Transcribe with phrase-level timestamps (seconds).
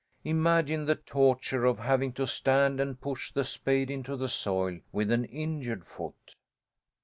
[0.23, 5.11] Imagine the torture of having to stand and push the spade into the soil with
[5.11, 6.35] an injured foot!